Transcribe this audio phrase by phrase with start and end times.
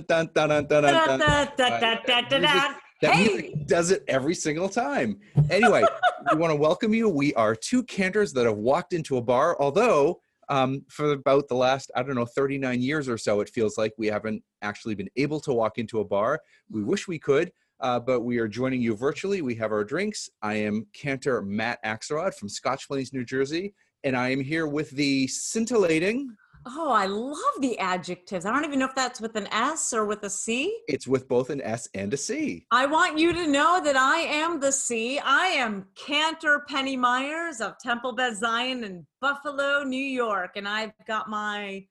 [0.00, 1.18] dun dun dun dun dun dun.
[1.18, 2.74] Da-da-da-da-da-da-da.
[3.02, 3.26] That Hey!
[3.26, 5.18] music does it every single time.
[5.50, 5.84] Anyway,
[6.32, 7.08] we want to welcome you.
[7.08, 11.56] We are two cantors that have walked into a bar, although um, for about the
[11.56, 15.08] last, I don't know, 39 years or so, it feels like we haven't actually been
[15.16, 16.40] able to walk into a bar.
[16.70, 19.42] We wish we could, uh, but we are joining you virtually.
[19.42, 20.30] We have our drinks.
[20.40, 24.90] I am Cantor Matt Axelrod from Scotch Plains, New Jersey, and I am here with
[24.90, 28.46] the scintillating, Oh, I love the adjectives.
[28.46, 30.80] I don't even know if that's with an S or with a C.
[30.86, 32.66] it's with both an S and a C.
[32.70, 35.18] I want you to know that I am the C.
[35.18, 40.92] I am Cantor Penny Myers of Temple Beth Zion in Buffalo, New York, and I've
[41.06, 41.84] got my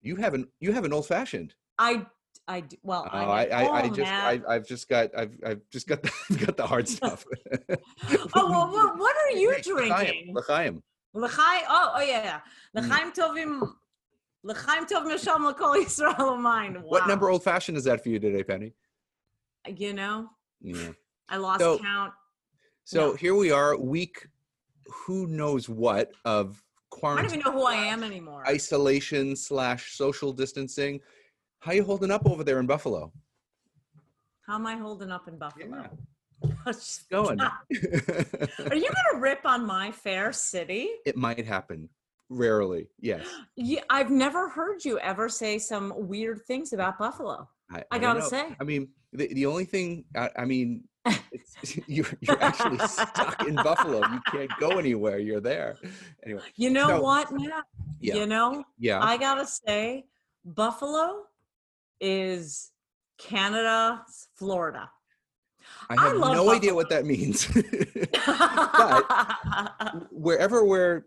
[0.00, 1.54] You have an you have an old fashioned.
[1.78, 2.06] I
[2.46, 5.86] I do- well Oh, I, I, I just, I, I've just got, I've, I've just
[5.86, 6.10] got, the,
[6.46, 7.26] got the hard stuff.
[8.34, 10.34] oh well, what, what are you Hey, drinking?
[10.34, 10.82] L'chaim.
[11.12, 11.62] L'chaim.
[11.68, 12.40] Oh, oh yeah,
[12.74, 12.80] yeah.
[12.80, 12.88] Mm.
[12.88, 13.60] L'chaim tovim.
[14.44, 16.76] L'chaim Hashem l'kol Yisrael mine.
[16.84, 18.72] What number old fashioned is that for you today, Penny?
[19.66, 20.92] Uh, you know, Yeah.
[21.28, 22.12] I lost So- count.
[22.84, 23.14] So No.
[23.14, 24.26] here we are, week,
[24.86, 27.26] who knows what of quarantine.
[27.26, 28.46] I don't even know who I am anymore.
[28.48, 31.00] isolation slash social distancing.
[31.60, 33.12] How you holding up over there in Buffalo?
[34.46, 35.90] How am I holding up in Buffalo?
[36.66, 37.40] Just going.
[37.40, 40.88] Are you gonna rip on my fair city?
[41.04, 41.90] it might happen.
[42.30, 43.26] Rarely, yes.
[43.56, 47.48] Yeah, I've never heard you ever say some weird things about Buffalo.
[47.72, 48.28] I don't gotta know.
[48.28, 48.56] say.
[48.60, 50.84] I mean, the, the only thing, I, I mean,
[51.32, 54.00] it's, you're, you're actually stuck in Buffalo.
[54.10, 55.18] You can't go anywhere.
[55.18, 55.76] You're there.
[56.24, 57.64] Anyway, You know So- what, Matt?
[58.00, 59.00] yeah, You know, yeah.
[59.02, 60.04] I gotta say,
[60.44, 61.24] Buffalo
[62.00, 62.70] is
[63.18, 64.90] Canada's Florida.
[65.90, 67.48] I I have love no idea what that means.
[68.26, 71.06] But wherever we're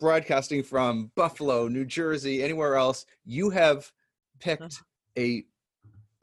[0.00, 3.92] broadcasting from, Buffalo, New Jersey, anywhere else, you have
[4.40, 4.82] picked
[5.16, 5.44] a,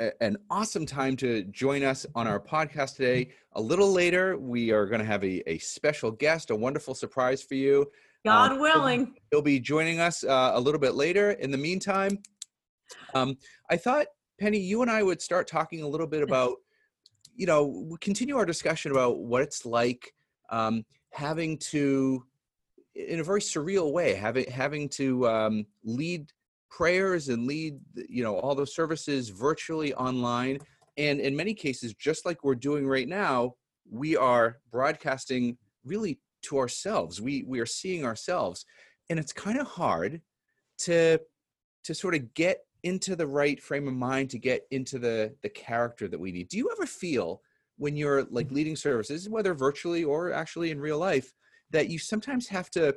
[0.01, 3.29] a- an awesome time to join us on our podcast today.
[3.53, 7.41] A little later, we are going to have a, a special guest, a wonderful surprise
[7.43, 7.85] for you.
[8.25, 9.15] God Um, willing.
[9.31, 11.31] He'll be joining us uh, a little bit later.
[11.31, 12.17] In the meantime,
[13.13, 13.37] um,
[13.69, 14.07] I thought
[14.39, 16.55] Penny, you and I would start talking a little bit about,
[17.35, 20.13] you know, we continue our discussion about what it's like
[20.49, 22.23] um, having to,
[22.97, 26.31] in a very surreal way, having having to um, lead
[26.69, 30.59] prayers and lead, you know, all those services virtually online,
[30.97, 33.53] and in many cases, just like we're doing right now,
[33.89, 37.21] we are broadcasting really to ourselves.
[37.21, 38.65] We we are seeing ourselves,
[39.09, 40.21] and it's kind of hard
[40.79, 41.19] to
[41.83, 45.49] to sort of get into the right frame of mind to get into the the
[45.49, 46.47] character that we need.
[46.47, 47.41] Do you ever feel
[47.77, 51.31] when you're like leading services, whether virtually or actually in real life,
[51.71, 52.95] that you sometimes have to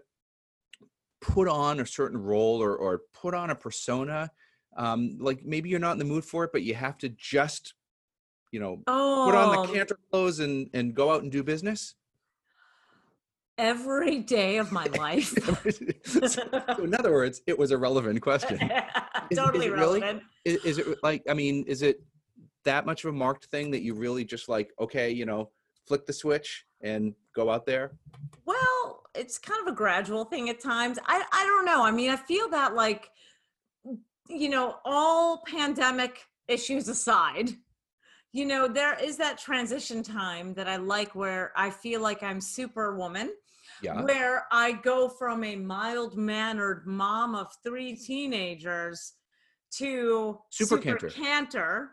[1.20, 4.30] put on a certain role or or put on a persona?
[4.76, 7.74] Um, like maybe you're not in the mood for it, but you have to just,
[8.52, 11.94] you know, Oh, put on the cantor clothes and and go out and do business.
[13.58, 15.34] every day of my life.
[16.06, 18.58] so, so in other words, it was a relevant question.
[19.30, 20.20] Is- totally is it really?
[20.44, 22.02] is, is it like i mean is it
[22.64, 25.50] that much of a marked thing that you really just like okay you know
[25.86, 27.92] flick the switch and go out there
[28.44, 30.98] Well, it's kind of a gradual thing at times.
[31.06, 31.82] I I don't know.
[31.84, 33.10] I mean, I feel that like
[34.28, 37.50] you know, all pandemic issues aside,
[38.32, 42.40] you know, there is that transition time that I like where I feel like I'm
[42.40, 43.30] superwoman,
[43.82, 49.14] yeah where I go from a mild-mannered mom of three teenagers
[49.78, 51.08] to Super cantor.
[51.08, 51.90] cantor.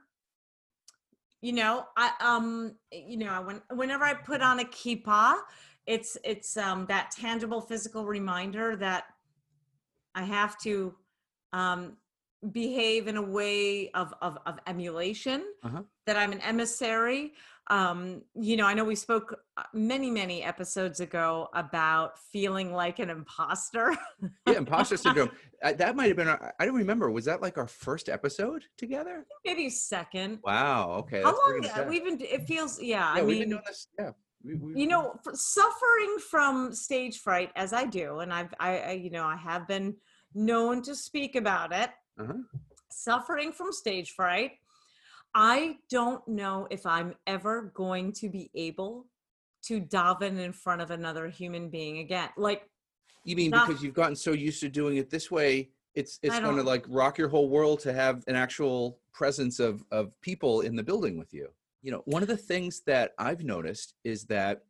[1.41, 5.35] You know, I um, you know, I when whenever I put on a kippah,
[5.85, 9.05] it's it's um that tangible physical reminder that
[10.15, 10.95] I have to
[11.53, 11.97] um
[12.51, 15.81] behave in a way of of, of emulation Uh-huh.
[16.05, 17.33] that I'm an emissary.
[17.69, 22.99] Um, you know, I know we spoke uh, many, many episodes ago about feeling like
[22.99, 23.93] an imposter.
[24.47, 25.31] yeah imposter syndrome
[25.61, 29.25] that might have been our, i don't remember was that like our first episode together
[29.45, 30.39] Maybe second.
[30.43, 31.89] wow okay How long?
[31.89, 32.21] We've been.
[32.21, 32.79] It feels.
[32.81, 33.15] Yeah.
[33.15, 34.11] yeah I we've been mean, doing this yeah
[34.43, 38.91] we, we, you know, suffering from stage fright as I do, and I've, I, I,
[38.91, 39.95] you know, I have been
[40.35, 41.89] known to speak about it.
[42.19, 42.33] Uh-huh.
[42.89, 44.51] Suffering from stage fright.
[45.35, 49.07] I don't know if I'm ever going to be able
[49.63, 52.29] to daven in front of another human being again.
[52.37, 52.63] Like,
[53.23, 56.39] you mean not- because you've gotten so used to doing it this way it's it's
[56.39, 60.61] going to like rock your whole world to have an actual presence of of people
[60.61, 61.49] in the building with you
[61.81, 64.61] you know one of the things that i've noticed is that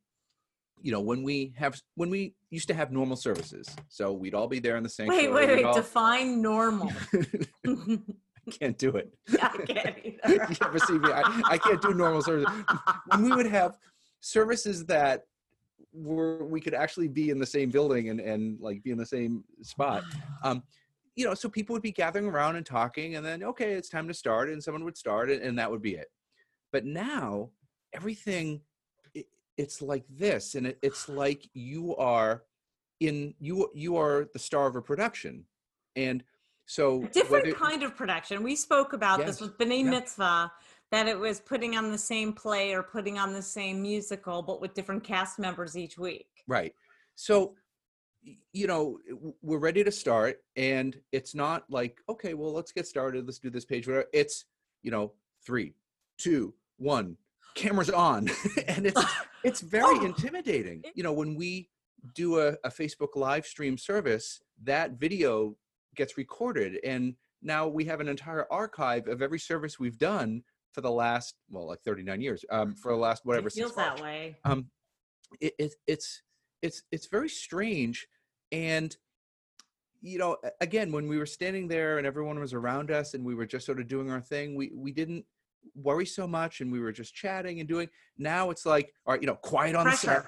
[0.82, 4.48] you know when we have when we used to have normal services so we'd all
[4.48, 5.66] be there in the same wait, wait, wait.
[5.66, 6.92] all- Define normal.
[7.68, 9.12] I can't do it.
[9.42, 10.56] I can't you either.
[10.66, 11.10] ever see me?
[11.12, 12.54] I, I can't do normal services
[13.08, 13.78] When we would have
[14.22, 15.24] services that
[15.94, 19.06] were we could actually be in the same building and and like be in the
[19.06, 20.04] same spot.
[20.44, 20.64] Um,
[21.16, 24.08] you know, so people would be gathering around and talking, and then okay, it's time
[24.08, 26.06] to start, and someone would start, and, and that would be it.
[26.72, 27.50] But now
[27.92, 28.62] everything,
[29.58, 32.44] it's like this, and it, it's like you are
[33.00, 35.46] in you you are the star of a production,
[35.96, 36.24] and
[36.66, 38.44] so A different whether- kind of production.
[38.44, 39.90] We spoke about this with B'nai yeah.
[39.90, 40.52] Mitzvah,
[40.92, 44.62] that it was putting on the same play or putting on the same musical, but
[44.62, 46.28] with different cast members each week.
[46.48, 46.74] Right.
[47.16, 47.56] So,
[48.52, 49.00] you know,
[49.42, 53.26] we're ready to start, and it's not like, okay, well, let's get started.
[53.26, 53.88] Let's do this page.
[53.88, 54.08] Whatever.
[54.14, 54.46] It's,
[54.84, 55.14] you know,
[55.46, 55.74] three,
[56.18, 57.16] two, one,
[57.58, 58.30] cameras on,
[58.68, 59.04] and it's
[59.44, 60.06] it's very Oh.
[60.06, 60.84] intimidating.
[60.96, 61.70] You know, when we
[62.16, 65.58] do a, a Facebook live stream service, that video
[65.96, 70.44] gets recorded, and now we have an entire archive of every service we've done
[70.74, 73.48] for the last, well, like 39 years, um, for the last whatever.
[73.48, 74.38] it feels that way.
[74.46, 74.68] um
[75.42, 76.22] it, it it's
[76.62, 78.08] it's it's very strange
[78.52, 78.96] and
[80.02, 83.36] you know again when we were standing there and everyone was around us and we
[83.36, 85.26] were just sort of doing our thing we we didn't
[85.76, 87.88] worry so much and we were just chatting and doing
[88.18, 90.24] now it's like all right you know quiet on the set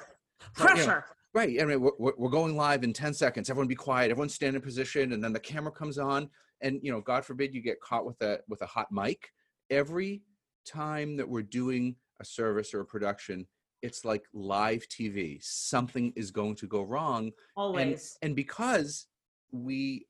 [0.53, 0.68] Pressure.
[0.68, 0.86] Right, yeah.
[0.86, 1.06] Pressure.
[1.33, 4.56] right i mean we're, we're going live in 10 seconds everyone be quiet everyone stand
[4.56, 6.30] in position and then the camera comes on
[6.62, 9.31] and you know god forbid you get caught with a with a hot mic
[9.69, 10.21] every
[10.65, 13.45] time that we're doing a service or a production
[13.81, 18.18] it's like live tv something is going to go wrong Always.
[18.21, 19.07] and because
[19.51, 20.06] we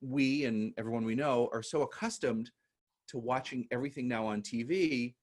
[0.00, 2.50] we and everyone we know are so accustomed
[3.08, 5.14] to watching everything now on tv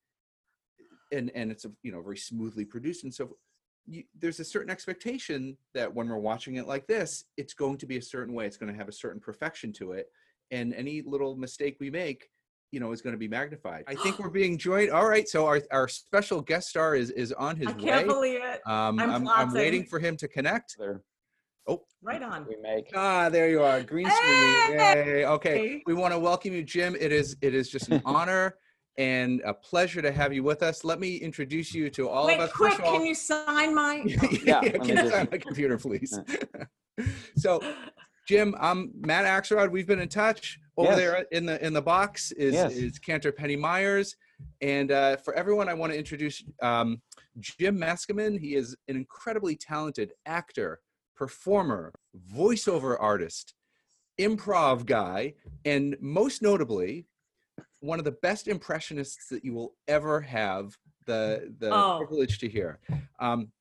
[1.11, 3.37] and and it's a you know very smoothly produced and so
[3.87, 7.85] you, there's a certain expectation that when we're watching it like this it's going to
[7.85, 10.07] be a certain way it's going to have a certain perfection to it
[10.51, 12.29] and any little mistake we make
[12.71, 13.83] you know is going to be magnified.
[13.87, 17.31] I think we're being joined all right so our, our special guest star is is
[17.33, 17.83] on his I way.
[17.83, 18.65] can't believe it.
[18.65, 20.77] um, I'm I'm, I'm waiting for him to connect.
[20.77, 21.01] There
[21.67, 22.45] Oh, right on.
[22.47, 22.89] we make.
[22.95, 24.73] Ah, there you are, green screen.
[24.79, 25.25] Yay.
[25.25, 26.95] Okay, we want to welcome you, Jim.
[26.99, 28.55] It is it is just an honor
[28.97, 30.83] and a pleasure to have you with us.
[30.83, 32.51] Let me introduce you to all Wait, of us.
[32.51, 34.03] quick, First of all, can you sign my?
[34.43, 36.19] Yeah, let can you just- sign my computer, please?
[37.37, 37.61] so,
[38.27, 39.71] Jim, I'm Matt Axelrod.
[39.71, 40.57] We've been in touch.
[40.77, 40.97] Over Yes.
[40.97, 42.73] there in the in the box is Yes.
[42.73, 44.15] is Cantor Penny Myers,
[44.61, 47.01] and uh, for everyone, I want to introduce um,
[47.39, 48.39] Jim Meskimen.
[48.39, 50.79] He is an incredibly talented actor,
[51.15, 51.93] performer,
[52.33, 53.53] voiceover artist,
[54.19, 55.33] improv guy,
[55.65, 57.05] and most notably,
[57.79, 60.77] one of the best impressionists that you will ever have
[61.07, 61.97] the the Oh.
[62.05, 62.79] privilege to hear.
[63.19, 63.51] Um,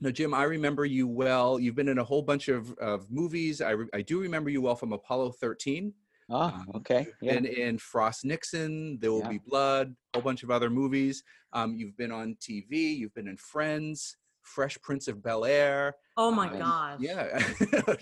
[0.00, 1.58] no, Jim, I remember you well.
[1.58, 3.60] You've been in a whole bunch of, of movies.
[3.60, 5.92] I, re- I do remember you well from Apollo 13
[6.30, 7.08] Ah, Um, okay.
[7.20, 7.32] Yeah.
[7.34, 9.28] and in Frost Nixon, There Will Yeah.
[9.30, 11.24] Be Blood, a whole bunch of other movies.
[11.52, 14.16] Um, you've been on TV, you've been in Friends,
[14.48, 15.94] Fresh Prince of Bel Air.
[16.16, 17.00] Oh my Um, gosh.
[17.00, 17.38] Yeah.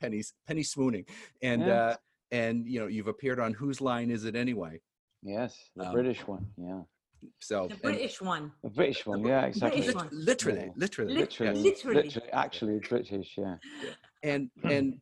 [0.00, 1.04] Penny's Penny swooning.
[1.42, 1.74] And Yeah.
[1.74, 1.96] uh
[2.32, 4.80] and you know, you've appeared on Whose Line Is It Anyway?
[5.22, 6.46] yes, the um, British one.
[6.56, 6.82] Yeah,
[7.40, 8.52] So The British one.
[8.62, 9.20] the British one.
[9.26, 9.80] Yeah, exactly.
[9.80, 10.08] British one.
[10.12, 10.72] literally, Yeah.
[10.76, 11.38] literally, Lit- yes.
[11.38, 12.02] Literally, Literally.
[12.04, 13.34] literally, actually British.
[13.36, 13.56] Yeah.
[14.22, 15.00] and and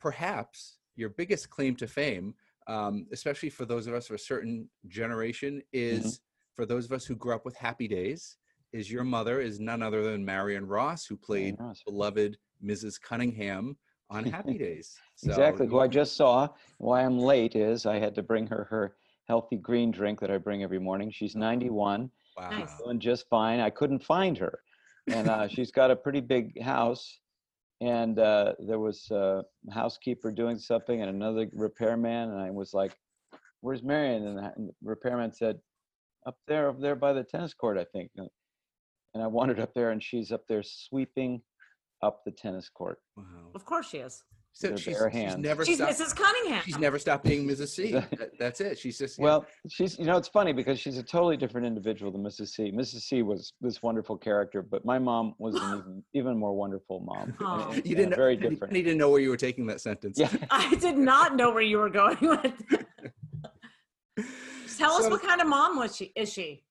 [0.00, 2.34] perhaps your biggest claim to fame
[2.66, 6.20] um, especially for those of us of a certain generation is
[6.54, 8.36] for those of us who grew up with happy days
[8.72, 13.76] is your mother is none other than marion ross who played beloved mrs cunningham
[14.10, 15.66] on happy days So exactly.
[15.66, 16.48] Who I just saw.
[16.78, 18.96] Why I'm late is I had to bring her her
[19.28, 21.10] healthy green drink that I bring every morning.
[21.10, 22.72] She's 91, wow Nice.
[22.82, 23.60] doing just fine.
[23.60, 24.58] I couldn't find her,
[25.06, 27.20] and uh, she's got a pretty big house.
[27.80, 32.92] And uh, there was a housekeeper doing something, and another repairman, and I was like,
[33.60, 35.60] "Where's Marion?" And the and the repairman said,
[36.26, 38.28] "Up there, up there by the tennis court, I think." And
[39.14, 41.40] and I wandered up there, and she's up there sweeping
[42.02, 42.98] up the tennis court.
[43.16, 43.24] wow
[43.54, 44.22] Of course she is.
[44.52, 45.36] so she's, bare she's hands.
[45.38, 46.16] never She's stopped Mrs.
[46.16, 46.62] Cunningham.
[46.64, 49.24] she's never stopped being mrs c That- that's it she's just yeah.
[49.24, 52.48] Well, she's you know it's funny because she's a totally different individual than Mrs.
[52.48, 52.72] C.
[52.72, 53.02] Mrs.
[53.02, 57.34] C was this wonderful character, but my mom was an even even more wonderful mom.
[57.38, 58.72] and- and- you and didn't very different.
[58.72, 60.30] Penny didn't know where you were taking that sentence Yeah.
[60.50, 62.54] I did not know where you were going with.
[64.78, 66.12] Tell us what kind of mom was she?
[66.16, 66.64] Is she?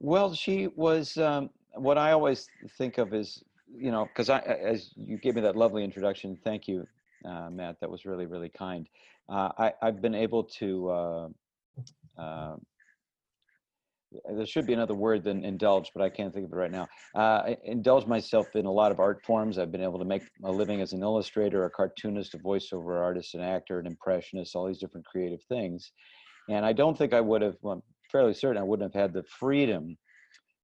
[0.00, 3.42] Well, she was um, what I always think of as
[3.72, 6.38] you know because I as you gave me that lovely introduction.
[6.42, 6.86] Thank you,
[7.24, 7.76] uh, Matt.
[7.80, 8.88] That was really really kind.
[9.28, 10.90] Uh, I I've been able to.
[10.90, 11.28] Uh,
[12.18, 12.56] uh,
[14.34, 16.88] there should be another word than indulge, but I can't think of it right now.
[17.14, 19.56] Uh, indulge myself in a lot of art forms.
[19.56, 23.34] I've been able to make a living as an illustrator, a cartoonist, a voiceover artist,
[23.34, 25.92] an actor, an impressionist, all these different creative things.
[26.48, 29.24] And I don't think I would have, well, fairly certain I wouldn't have had the
[29.24, 29.96] freedom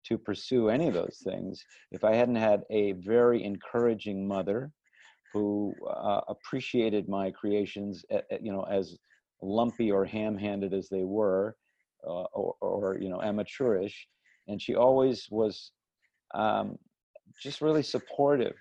[0.07, 4.71] to pursue any of those things if I hadn't had a very encouraging mother
[5.33, 8.05] who uh, appreciated my creations,
[8.41, 8.97] you know, as
[9.43, 11.57] lumpy or ham-handed as they were,
[12.07, 14.07] uh, or, or, you know, amateurish,
[14.49, 15.73] and she always was
[16.35, 16.79] um,
[17.43, 18.55] just really supportive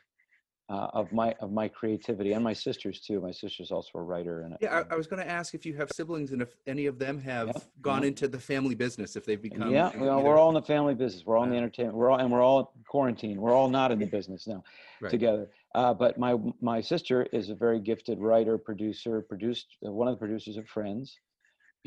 [0.69, 3.21] uh, of my of my creativity and my sisters too.
[3.21, 4.41] My sister's also a writer.
[4.41, 6.87] And Yeah, I, I was going to ask if you have siblings and if any
[6.87, 8.07] of them have Yeah, gone yeah.
[8.07, 9.69] into the family business, if they've become.
[9.71, 11.23] yeah, you well, know, we're all in the family business.
[11.25, 11.95] We're all in the entertainment.
[11.97, 13.39] We're all and we're all quarantined.
[13.39, 14.63] We're all not in the business now
[15.01, 15.09] Right.
[15.11, 15.49] together.
[15.75, 20.15] Uh, but my my sister is a very gifted writer, producer, produced uh, one of
[20.15, 21.19] the producers of Friends,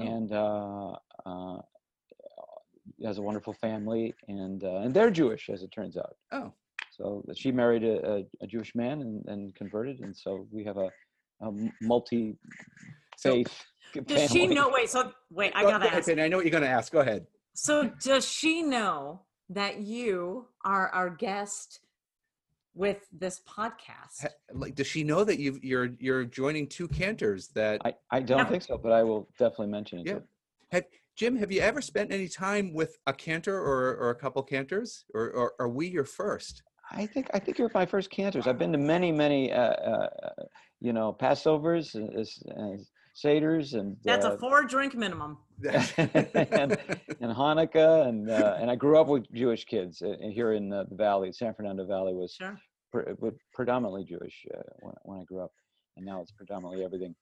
[0.00, 0.04] Oh.
[0.04, 0.92] and uh,
[1.26, 1.60] uh,
[3.04, 6.16] has a wonderful family, and uh, and they're Jewish as it turns out.
[6.30, 6.52] Oh,
[6.98, 10.90] So she married a, a, Jewish man and, and converted, and so we have a,
[11.40, 11.50] a
[11.80, 12.36] multi
[13.20, 13.64] faith
[14.06, 14.70] Does she know?
[14.72, 16.18] Wait, so wait, I Go- gotta go ahead, ask.
[16.18, 16.92] I know what you're going to ask.
[16.92, 17.26] Go ahead.
[17.54, 21.80] So does she know that you are our guest
[22.74, 24.26] with this podcast?
[24.52, 27.48] Like, does she know that you've, you're you're joining two cantors?
[27.48, 28.44] That I, I don't Yeah.
[28.44, 30.06] think so, but I will definitely mention it.
[30.06, 30.18] Yeah.
[30.72, 30.84] have
[31.16, 31.36] Jim?
[31.36, 35.30] Have you ever spent any time with a cantor or or a couple cantors, or,
[35.30, 36.62] or are we your first?
[36.90, 38.46] I think I think you're my first cantors.
[38.46, 40.42] I've been to many, many, uh, uh, uh,
[40.80, 42.08] you know, Passovers, and,
[42.56, 45.38] and Seders, and That's uh, a four drink minimum.
[45.68, 46.78] and,
[47.20, 50.84] and Hanukkah, and uh, and I grew up with Jewish kids uh, here in uh,
[50.88, 51.32] the Valley.
[51.32, 52.58] San Fernando Valley was Sure.
[52.92, 55.52] pre- was predominantly Jewish uh, when when I grew up,
[55.96, 57.14] and now it's predominantly everything.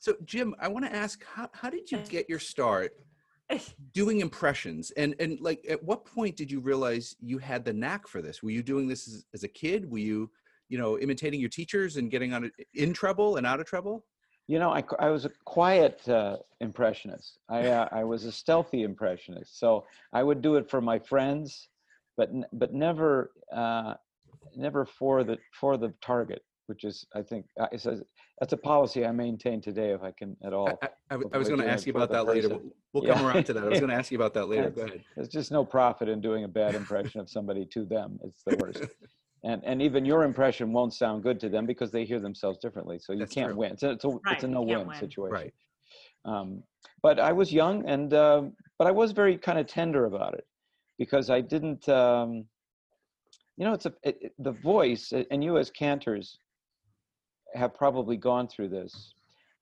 [0.00, 2.92] so, Jim, I want to ask how how did you get your start
[3.92, 8.06] doing impressions and and like at what point did you realize you had the knack
[8.06, 10.30] for this were you doing this as, as a kid were you
[10.68, 14.04] you know imitating your teachers and getting on in trouble and out of trouble
[14.48, 17.38] You know, I, I was a quiet uh, impressionist.
[17.50, 19.60] I, uh, I was a stealthy impressionist.
[19.60, 21.68] So I would do it for my friends,
[22.16, 23.94] but but never uh,
[24.56, 28.02] never for the for the target, which is I think uh, it says
[28.40, 30.78] that's a policy I maintain today if I can at all.
[31.10, 32.62] I before was going to ask you about the that later person.
[32.92, 33.14] we'll, we'll Yeah.
[33.14, 35.02] come around to that i was going to ask you about that later go ahead
[35.16, 38.18] There's just no profit in doing a bad impression of somebody to them.
[38.24, 38.82] It's the worst.
[39.44, 42.98] And and even your impression won't sound good to them because they hear themselves differently.
[42.98, 43.56] So you That's can't true.
[43.60, 43.72] win.
[43.74, 44.96] It's a, it's a, Right, it's a no-win win.
[44.96, 45.32] situation.
[45.32, 45.54] right
[46.24, 46.64] Um,
[47.02, 48.42] but I was young and uh,
[48.78, 50.44] but I was very kind of tender about it
[50.98, 51.88] because I didn't.
[51.88, 52.46] Um,
[53.56, 56.40] you know, it's a it, it- the voice, and you as cantors
[57.54, 59.14] have probably gone through this,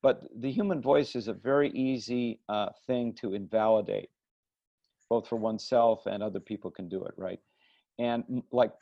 [0.02, 4.10] but the human voice is a very easy uh, thing to invalidate,
[5.08, 7.40] both for oneself and other people can do it, right?
[7.98, 8.72] And like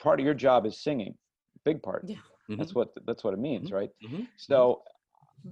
[0.00, 1.14] part of your job is singing,
[1.64, 2.04] big part.
[2.06, 2.16] Yeah.
[2.56, 3.90] That's what that's what it means, right?
[4.02, 4.26] Mhm.
[4.36, 4.82] So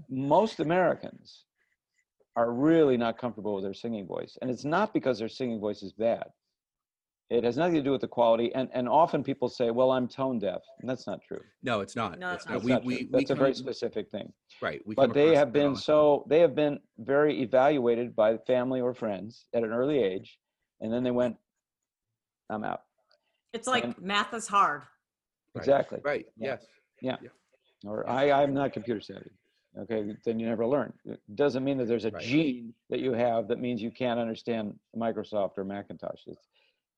[0.09, 1.45] most Americans
[2.37, 4.39] are really not comfortable with their singing voice.
[4.41, 6.25] And it's not because their singing voice is bad.
[7.29, 8.55] It has nothing to do with the quality.
[8.55, 10.63] And, and often people say, well, I'm tone deaf.
[10.81, 11.41] And that's not true.
[11.63, 12.53] no it's not No, it's It's not.
[12.55, 13.07] That's, we, not we, true.
[13.13, 14.33] we that's a very specific thing.
[14.63, 18.95] right we But they have been so, they have been very evaluated by family or
[18.95, 20.39] friends at an early age.
[20.81, 21.37] And then they went,
[22.49, 22.83] I'm out.
[23.53, 24.83] It's like And- math is hard.
[25.55, 25.63] Right.
[25.63, 26.01] Exactly.
[26.05, 26.65] right Yes.
[27.03, 27.17] Yeah.
[27.23, 27.33] yes
[27.85, 29.31] Or I, I'm not computer savvy.
[29.79, 30.91] Okay, then you never learn.
[31.05, 32.23] It doesn't mean that there's a Right.
[32.23, 36.21] gene that you have that means you can't understand Microsoft or Macintosh.
[36.27, 36.47] It's,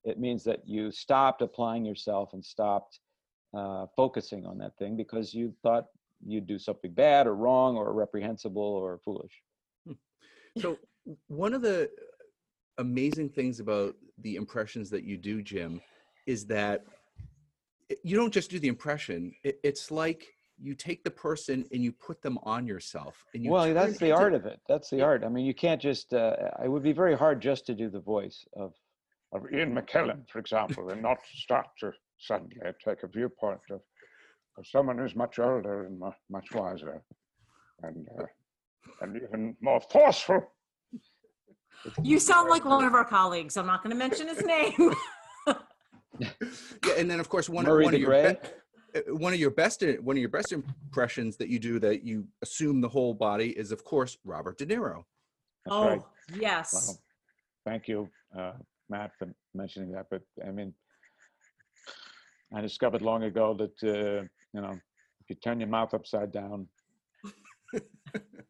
[0.04, 3.00] it means that you stopped applying yourself and stopped
[3.56, 5.86] uh, focusing on that thing because you thought
[6.26, 9.42] you'd do something bad or wrong or reprehensible or foolish.
[10.58, 10.78] So
[11.28, 11.90] one of the
[12.78, 15.80] amazing things about the impressions that you do, Jim,
[16.26, 16.84] is that
[18.02, 19.32] you don't just do the impression.
[19.44, 20.26] It, it's like
[20.60, 23.24] you take the person and you put them on yourself.
[23.34, 24.60] And you well, that's the art of it.
[24.68, 25.04] That's the Yeah.
[25.04, 25.24] art.
[25.24, 26.12] I mean, you can't just.
[26.12, 28.74] Uh, it would be very hard just to do the voice of.
[29.32, 33.80] Of Ian McKellen, for example, and not start to suddenly take a viewpoint of,
[34.56, 37.02] of someone who's much older and mu- much wiser
[37.82, 38.24] and, uh,
[39.02, 40.40] and even more forceful.
[42.02, 43.56] You sound like one of our colleagues.
[43.56, 44.94] I'm not going to mention his name.
[46.20, 46.30] Yeah,
[46.96, 48.38] and then of course one, Murray one of your be-
[48.96, 52.26] uh, one of your best one of your best impressions that you do that you
[52.42, 55.04] assume the whole body is of course Robert De Niro.
[55.64, 56.00] That's oh, right.
[56.34, 56.72] yes.
[56.72, 56.98] Well,
[57.64, 58.52] thank you, uh,
[58.88, 60.06] Matt, for mentioning that.
[60.10, 60.74] But I mean,
[62.54, 64.22] I discovered long ago that, uh,
[64.54, 64.72] you know,
[65.20, 66.66] if you turn your mouth upside down,
[67.74, 67.84] it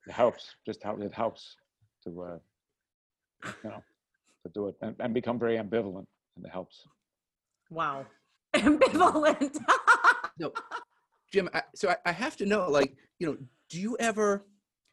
[0.08, 1.56] helps, just how it helps
[2.04, 2.38] to, uh,
[3.64, 3.82] you know,
[4.46, 6.86] to do it and, and become very ambivalent, and it helps.
[7.70, 8.06] Wow.
[8.54, 9.58] Ambivalent.
[10.38, 10.52] No,
[11.32, 11.50] Jim.
[11.52, 13.36] I, so I, I have to know, like, you know,
[13.68, 14.46] do you ever?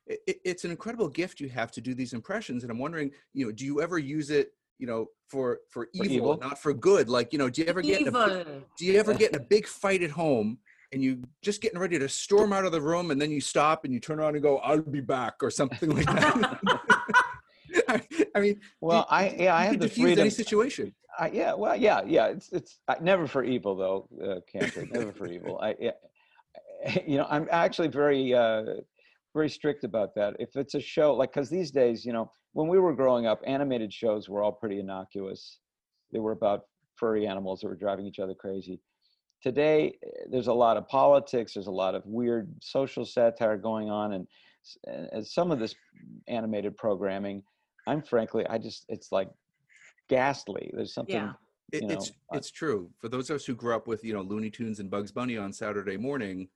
[0.09, 3.11] i i- it's an incredible gift you have to do these impressions, and I'm wondering,
[3.33, 6.37] you know, do you ever use it, you know, for for evil, evil?
[6.37, 7.09] not for good?
[7.09, 8.43] Like, you know, do you ever get in a,
[8.77, 10.59] do you ever get in a big fight at home?
[10.91, 13.83] And you just getting ready to storm out of the room, and then you stop
[13.83, 16.59] and you turn around and go, "I'll be back," or something like that.
[17.89, 18.01] I,
[18.35, 20.19] I mean, Well, I yeah, I have could the freedom.
[20.19, 20.93] any situation.
[21.17, 22.27] I, yeah, well, yeah, yeah.
[22.27, 24.85] It's it's I, never for evil though, uh, Cantor.
[24.91, 25.59] never for evil.
[25.59, 25.91] I, yeah,
[27.07, 28.63] you know, I'm actually very uh,
[29.33, 30.35] very strict about that.
[30.39, 33.41] If it's a show like, because these days, you know, when we were growing up,
[33.45, 35.59] animated shows were all pretty innocuous.
[36.13, 36.61] They were about
[36.95, 38.79] furry animals that were driving each other crazy.
[39.43, 41.53] Today, eh, there's a lot of politics.
[41.53, 44.25] There's a lot of weird social satire going on, and,
[44.63, 45.75] s- and and some of this
[46.29, 47.43] animated programming,
[47.87, 49.29] I'm frankly, I just it's like
[50.07, 50.71] ghastly.
[50.73, 51.13] There's something.
[51.15, 51.33] Yeah.
[51.73, 52.89] It, you it's know, I- it's true.
[53.01, 55.35] For those of us who grew up with you know Looney Tunes and Bugs Bunny
[55.37, 56.47] on Saturday morning,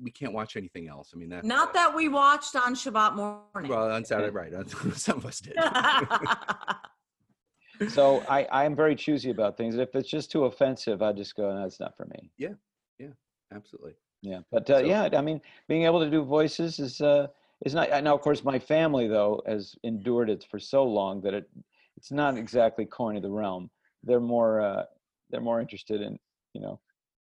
[0.00, 1.12] we can't watch anything else.
[1.14, 1.44] I mean that.
[1.44, 3.70] Not that we watched on Shabbat morning.
[3.70, 4.52] Well, on Saturday, right?
[4.94, 5.56] Some of us did.
[7.90, 9.76] so I, I am very choosy about things.
[9.76, 12.30] If it's just too offensive, I just go, that's not for me.
[12.38, 12.54] Yeah,
[12.98, 13.08] yeah,
[13.54, 13.92] absolutely.
[14.22, 14.40] Yeah.
[14.50, 17.28] But uh, So- yeah, I mean, being able to do voices is uh,
[17.64, 17.88] is not.
[18.02, 21.48] Now, of course, my family though has endured it for so long that it
[21.96, 23.70] it's not exactly coin of the realm.
[24.02, 24.84] They're more uh,
[25.30, 26.18] they're more interested in
[26.54, 26.80] you know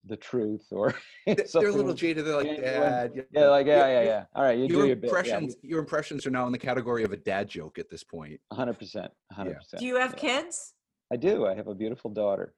[0.05, 0.93] the truth or
[1.27, 2.25] They- They're a little with- jaded.
[2.25, 3.11] They're like, Dad.
[3.15, 4.23] you yeah, like yeah, yeah, yeah.
[4.35, 5.05] All right, you Your do your bit.
[5.05, 8.39] impressions, your impressions are now in the category of a dad joke at this point.
[8.51, 9.79] Hundred percent, hundred percent.
[9.81, 10.73] Do you have kids?
[11.11, 11.45] I do.
[11.45, 12.53] I have a beautiful daughter.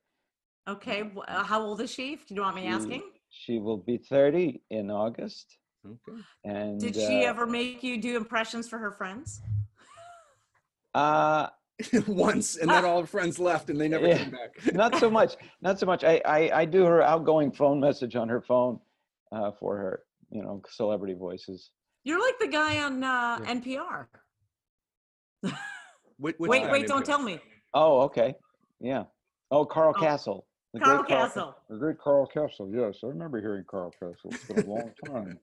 [0.68, 1.04] Okay.
[1.16, 2.16] wh- uh, How old is she?
[2.28, 3.04] Do you want me She- asking?
[3.30, 5.58] She will be thirty in August.
[5.86, 6.22] Okay.
[6.44, 9.42] And Did she uh, ever make you do impressions for her friends?
[10.94, 11.48] Uh,
[12.08, 14.18] Once, and then all her friends left, and they never Yeah.
[14.18, 14.52] came back.
[14.74, 15.36] not so much.
[15.62, 16.04] Not so much.
[16.04, 18.80] I, I, I do her outgoing phone message on her phone
[19.32, 20.04] uh, for her.
[20.32, 21.72] You know, celebrity voices.
[22.04, 24.08] You're like the guy on uh, NPR.
[26.20, 27.06] Wait, which Wait, wait, don't you?
[27.06, 27.40] tell me.
[27.74, 28.36] Oh, okay.
[28.80, 29.04] Yeah.
[29.50, 30.44] Oh, Carl Oh, Kasell.
[30.74, 31.54] The Carl great Kasell.
[31.70, 32.72] The great Carl Kasell.
[32.74, 34.16] Yes, I remember hearing Carl Kasell.
[34.34, 35.38] It's been a long time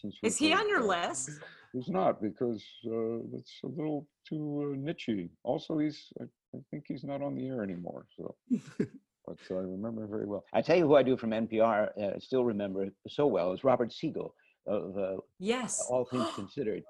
[0.00, 0.16] since.
[0.22, 1.08] Is he on your Carl.
[1.08, 1.30] list?
[1.72, 5.30] He's not because uh, that's a little too uh, nichey.
[5.42, 8.06] Also, he's I, I think he's not on the air anymore.
[8.16, 8.34] So,
[9.26, 10.44] but I remember very well.
[10.52, 11.88] I tell you who I do from NPR.
[11.98, 14.34] Uh, still remember it so well is Robert Siegel
[14.66, 15.82] of uh, Yes.
[15.88, 16.82] All Things Considered,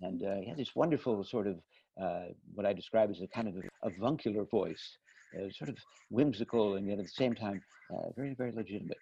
[0.00, 1.56] and uh, he had this wonderful sort of
[2.02, 4.98] uh, what I describe as a kind of avuncular voice,
[5.38, 5.76] uh, sort of
[6.10, 8.98] whimsical and yet at the same time uh, very very legitimate.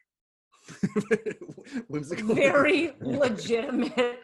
[1.89, 2.35] Whimsical.
[2.35, 4.19] Very legitimate.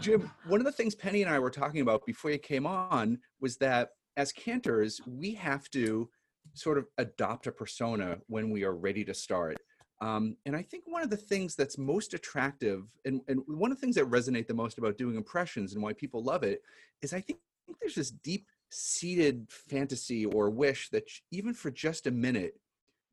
[0.00, 3.18] Jim, one of the things Penny and I were talking about before you came on
[3.40, 6.08] was that as cantors, we have to
[6.54, 9.56] sort of adopt a persona when we are ready to start.
[10.00, 13.78] Um, and I think one of the things that's most attractive and, and one of
[13.78, 16.62] the things that resonate the most about doing impressions and why people love it
[17.02, 17.40] is I think
[17.80, 22.54] there's this deep seated fantasy or wish that even for just a minute,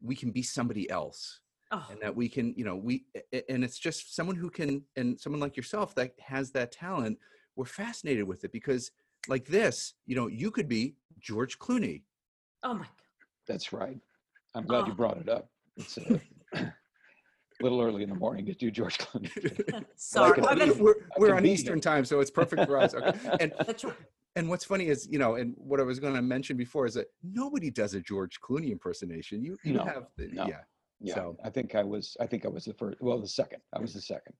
[0.01, 1.39] we can be somebody else
[1.71, 4.49] Oh, and that we can you know we a- a- and it's just someone who
[4.49, 7.17] can and someone like yourself that has that talent
[7.55, 8.91] we're fascinated with it because
[9.27, 12.03] like this you know you could be george clooney
[12.63, 12.89] oh my god
[13.47, 13.97] That's right.
[14.53, 14.95] I'm glad you Oh.
[14.95, 15.49] brought it up.
[15.75, 16.19] It's uh,
[16.53, 16.71] a
[17.61, 19.29] little early in the morning to do George Clooney.
[19.95, 20.33] Sorry.
[20.41, 21.81] can I've we're, we're on eastern him.
[21.81, 23.17] time so it's perfect for us okay.
[23.41, 23.95] and that's right.
[24.35, 26.93] and what's funny is you know and what i was going to mention before is
[26.93, 30.47] that nobody does a george clooney impersonation you you No, have the, no.
[30.47, 30.61] yeah
[31.05, 32.17] Yeah, So- I think I was.
[32.19, 32.97] I think I was the first.
[33.01, 33.61] Well, the second.
[33.73, 34.33] I was the second.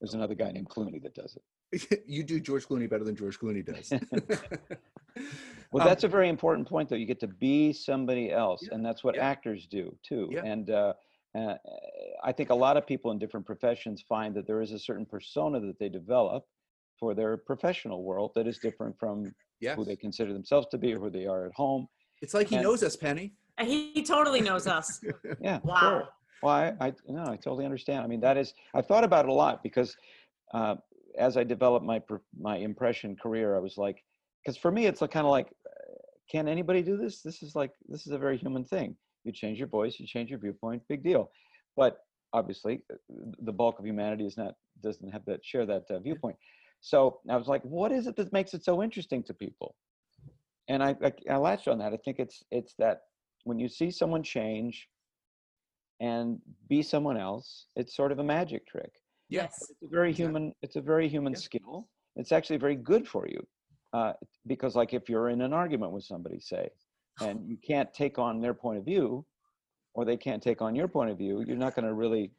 [0.00, 1.42] There's another guy named Clooney that does it.
[2.06, 3.90] you do george clooney better than george clooney does
[5.72, 6.96] Well, Um, that's a very important point, though.
[6.96, 9.24] You get to be somebody else, Yeah, and that's what yeah.
[9.26, 10.28] actors do too.
[10.30, 10.44] Yeah.
[10.44, 10.92] And uh,
[11.34, 11.54] uh,
[12.22, 15.06] I think a lot of people in different professions find that there is a certain
[15.06, 16.44] persona that they develop
[17.00, 20.92] for their professional world that is different from yes who they consider themselves to be
[20.94, 21.86] or who they are at home.
[22.20, 25.00] it's like he and- knows us penny He, he totally knows us.
[25.40, 25.60] Yeah.
[25.62, 25.78] Wow.
[25.80, 26.08] Sure.
[26.42, 28.02] Well, I, I no, I totally understand.
[28.02, 29.96] I mean, that is, I thought about it a lot because
[30.54, 30.76] uh,
[31.18, 32.00] as I developed my
[32.38, 34.02] my impression career, I was like,
[34.42, 35.94] because for me, it's like, kind of like, uh,
[36.30, 37.22] can anybody do this?
[37.22, 38.96] This is like, this is a very human thing.
[39.24, 41.30] You change your voice, you change your viewpoint, big deal.
[41.76, 41.98] But
[42.32, 42.96] obviously, uh,
[43.40, 46.36] the bulk of humanity is not doesn't have that share that uh, viewpoint.
[46.80, 49.76] So I was like, what is it that makes it so interesting to people?
[50.68, 51.92] And I, I I latched on that.
[51.92, 53.02] I think it's it's that
[53.44, 54.88] when you see someone change
[56.00, 58.92] and be someone else, it's sort of a magic trick.
[59.28, 59.70] yeah Yes.
[59.70, 60.52] It's a very human.
[60.62, 61.38] It's a very human Yeah.
[61.38, 61.88] skill.
[62.16, 63.40] It's actually very good for you
[63.92, 64.12] uh,
[64.46, 66.68] because like if you're in an argument with somebody, say,
[67.20, 69.24] and you can't take on their point of view,
[69.94, 72.32] or they can't take on your point of view, you're not going to really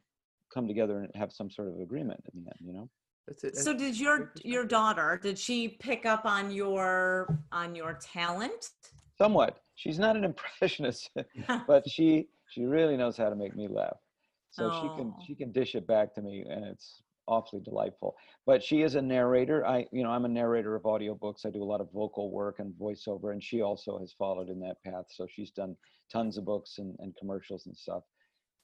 [0.52, 2.60] come together and have some sort of agreement in the end.
[2.60, 2.90] You know.
[3.26, 3.56] That's it.
[3.56, 5.18] So did your your daughter?
[5.20, 8.70] Did she pick up on your on your talent?
[9.16, 9.63] Somewhat.
[9.74, 11.10] She's not an impressionist,
[11.66, 13.98] but she she really knows how to make me laugh.
[14.50, 15.18] So she can Oh.
[15.18, 18.14] she can dish it back to me, and it's awfully delightful.
[18.46, 19.66] But she is a narrator.
[19.66, 21.44] I you know I'm a narrator of audiobooks.
[21.46, 24.60] I do a lot of vocal work and voiceover, and she also has followed in
[24.60, 25.06] that path.
[25.10, 25.76] So she's done
[26.12, 28.04] tons of books and, and commercials and stuff.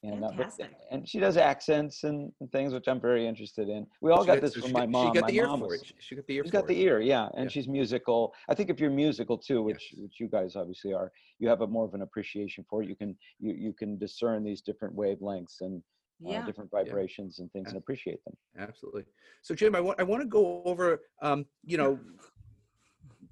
[0.02, 0.58] And, uh, but-
[0.90, 3.86] and she does accents and, and things which I'm very interested in.
[4.00, 5.08] We all She got this so from she my mom.
[5.08, 5.92] She got My the ear mom for it.
[5.98, 7.48] She- got the ear She's got the ear, yeah, and Yeah.
[7.50, 8.32] she's musical.
[8.48, 11.66] I think if you're musical too, which which you guys obviously are, you have a
[11.66, 12.88] more of an appreciation for it.
[12.88, 15.82] You can you you can discern these different wavelengths and
[16.26, 18.36] uh, different vibrations and things and appreciate them.
[18.58, 19.04] Absolutely.
[19.42, 21.98] So Jim, I want I want to go over um, you know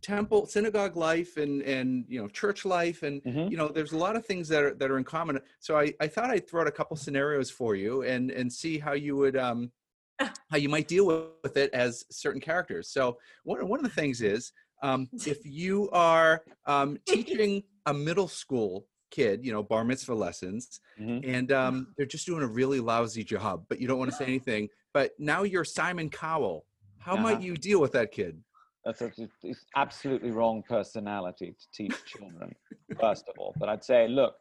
[0.02, 3.50] temple synagogue life and and you know church life and Mhm.
[3.50, 5.40] you know there's a lot of things that are that are in common.
[5.60, 8.78] So I I thought I'd throw out a couple scenarios for you and and see
[8.78, 9.72] how you would um
[10.50, 12.90] how you might deal with, with it as certain characters.
[12.90, 18.28] So one one of the things is um, if you are um, teaching a middle
[18.28, 21.20] school kid, you know, bar mitzvah lessons, Mhm.
[21.26, 24.24] and um, they're just doing a really lousy job, but you don't want to say
[24.34, 24.68] anything.
[24.92, 26.66] But now you're Simon Cowell.
[26.98, 27.42] How might Uh-huh.
[27.46, 28.42] you deal with that kid?
[28.84, 29.10] That's a,
[29.42, 32.54] it's absolutely wrong personality to teach children,
[33.00, 33.54] first of all.
[33.58, 34.34] But I'd say, look,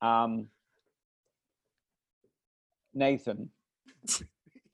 [0.00, 0.48] um,
[2.94, 3.50] Nathan,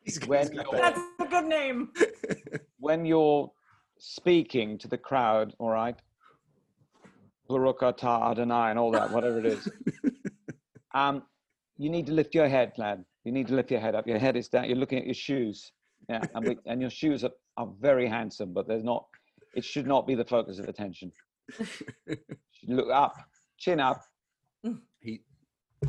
[0.09, 1.91] He's When he's you're- That's a good name.
[2.79, 3.51] when you're
[3.99, 5.97] speaking to the crowd, all right,
[7.49, 9.69] Baruch atah Adonai and all that, whatever it is,
[10.95, 11.23] um,
[11.77, 13.05] you need to lift your head, lad.
[13.25, 14.07] You need to lift your head up.
[14.07, 14.65] Your head is down.
[14.65, 15.73] You're looking at your shoes.
[16.09, 19.05] Yeah, and, we, and your shoes are, are very handsome, but there's not.
[19.55, 21.11] It should not be the focus of attention.
[22.69, 23.15] Look up,
[23.59, 24.03] chin up,
[25.01, 25.21] He,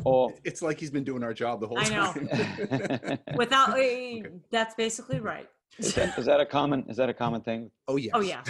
[0.04, 2.28] or it's like he's been doing our job the whole time.
[2.32, 3.16] I know.
[3.36, 5.48] Without eh, that's basically right.
[5.78, 6.84] is, that, is that a common?
[6.88, 7.70] Is that a common thing?
[7.88, 8.10] oh yeah.
[8.14, 8.42] Oh, yeah.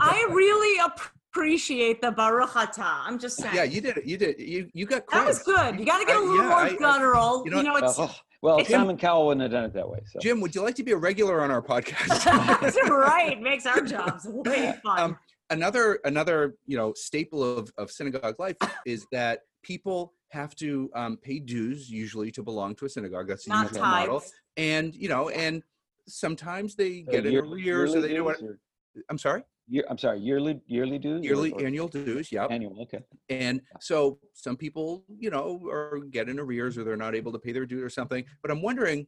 [0.00, 3.00] I really appreciate the Baruch Atah.
[3.06, 3.54] I'm just saying.
[3.54, 4.06] yeah, you did it.
[4.06, 4.38] You did.
[4.38, 5.78] You you got that was good.
[5.78, 7.42] You got to get a I- little yeah, more I- I- guttural.
[7.44, 7.84] you You know know, what?
[7.84, 10.00] it's Oh, well, Jim, Simon Cowell wouldn't have done it that way.
[10.06, 10.18] So.
[10.20, 12.24] Jim, would you like to be a regular on our podcast?
[12.60, 13.40] that's right.
[13.40, 14.98] Makes our jobs way fun.
[15.00, 15.18] Um,
[15.50, 21.16] another another you know staple of, of synagogue life is that people have to um,
[21.16, 24.22] pay dues usually to belong to a synagogue that's Not usual model
[24.56, 25.62] and you know and
[26.08, 28.50] sometimes they Uh, get in year- arrears or yearly they do what dues
[28.96, 31.24] or i'm sorry year, I'm sorry, yearly yearly dues.
[31.24, 32.80] yearly or annual dues yep annual.
[32.82, 33.00] Okay.
[33.28, 37.38] and so some people you know are get in arrears or they're not able to
[37.38, 39.06] pay their due or something but i'm wondering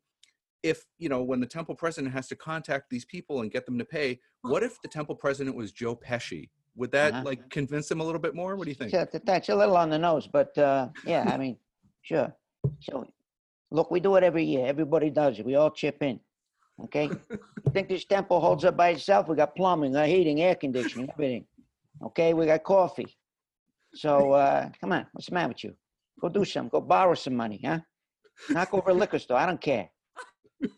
[0.62, 3.78] if you know when the temple president has to contact these people and get them
[3.78, 7.22] to pay what if the temple president was joe pesci would that Uh-huh.
[7.24, 9.54] like convince them a little bit more what do you think So th- that's a
[9.54, 11.56] little on the nose, but uh, yeah, I mean,
[12.02, 12.32] sure.
[12.80, 13.04] So,
[13.72, 14.64] look, we do it every year.
[14.66, 15.44] Everybody does it.
[15.46, 16.20] We all chip in.
[16.84, 17.10] Okay.
[17.30, 19.28] you think this temple holds up by itself?
[19.28, 21.46] We got plumbing, uh, heating, air conditioning, everything.
[22.02, 22.34] Okay.
[22.34, 23.16] We got coffee.
[23.94, 25.06] So, uh, come on.
[25.12, 25.74] What's the matter with you?
[26.20, 26.70] Go do something.
[26.70, 27.80] Go borrow some money, huh?
[28.50, 29.38] Knock over a liquor store.
[29.38, 29.88] I don't care.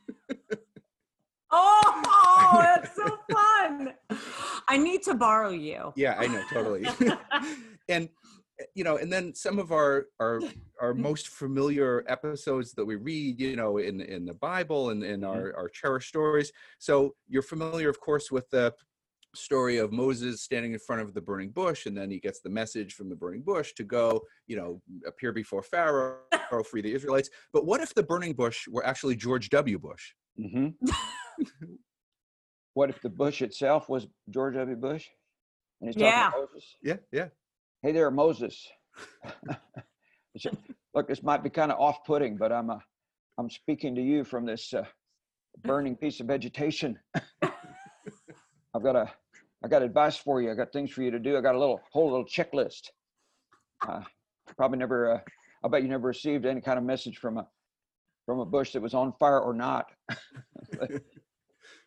[1.50, 3.94] oh, that's so fun.
[4.68, 5.92] I need to borrow you.
[5.96, 6.86] Yeah, I know totally.
[7.88, 8.08] and
[8.74, 10.40] you know, and then some of our our
[10.80, 15.24] our most familiar episodes that we read, you know, in in the Bible and in
[15.24, 16.52] our our cherished stories.
[16.78, 18.74] So you're familiar, of course, with the
[19.34, 22.50] story of Moses standing in front of the burning bush, and then he gets the
[22.50, 26.18] message from the burning bush to go, you know, appear before Pharaoh,
[26.70, 27.30] free the Israelites.
[27.52, 29.78] But what if the burning bush were actually George W.
[29.78, 30.12] Bush?
[30.36, 30.68] hmm
[32.74, 34.76] what if the bush itself was George W.
[34.76, 35.06] Bush?
[35.80, 36.30] And he's talking Yeah.
[36.82, 37.28] Yeah, yeah.
[37.82, 38.68] Hey there, Moses.
[40.94, 42.78] Look, this might be kind of off-putting, but I'm uh,
[43.38, 44.84] I'm speaking to you from this uh,
[45.64, 46.98] burning piece of vegetation.
[47.42, 49.10] I've got a
[49.64, 50.50] I got advice for you.
[50.50, 51.38] I got things for you to do.
[51.38, 52.90] I got a little whole little checklist.
[53.80, 54.02] Uh,
[54.58, 55.14] probably never.
[55.14, 55.20] Uh,
[55.64, 57.48] I bet you never received any kind of message from a
[58.26, 59.86] from a bush that was on fire or not.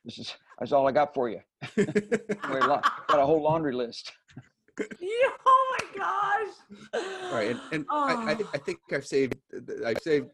[0.03, 1.41] this is that's all I got for you.
[1.75, 4.11] Got a whole laundry list.
[4.79, 7.31] Yeah, oh my gosh.
[7.31, 8.49] right and, and I, I, Oh.
[8.53, 9.35] I think i've saved
[9.85, 10.27] i've saved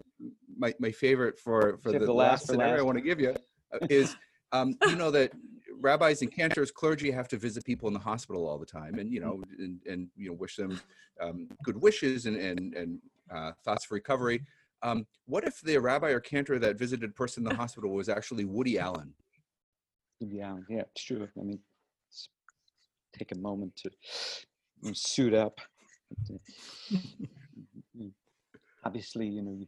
[0.57, 3.19] my, my favorite for for the, the last last for scenario i want to give
[3.19, 3.35] you
[3.73, 4.15] uh, is
[4.51, 5.31] um, you know that
[5.79, 9.11] rabbis and cantors clergy have to visit people in the hospital all the time and
[9.11, 10.79] you know and, and you know wish them
[11.21, 12.99] um, good wishes and and, and
[13.33, 14.41] uh, thoughts for recovery
[14.81, 18.45] um, what if the rabbi or cantor that visited person in the hospital was actually
[18.45, 19.13] woody allen
[20.19, 21.27] Yeah, yeah, it's true.
[21.39, 21.59] I mean,
[23.17, 23.89] take a moment to
[24.83, 25.59] mm, suit up.
[28.83, 29.59] Obviously, you know,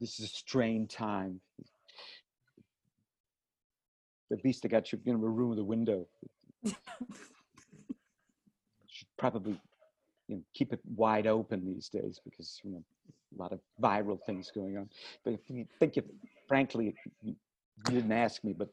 [0.00, 1.40] this is a strained time.
[4.32, 6.06] At least I got you in a room with a window.
[6.64, 6.76] Should
[9.16, 9.60] probably
[10.28, 12.82] you know, keep it wide open these days because you know
[13.36, 14.88] a lot of viral things going on.
[15.24, 16.04] But if you think, if,
[16.48, 17.36] frankly, you
[17.88, 18.68] you didn't ask me, but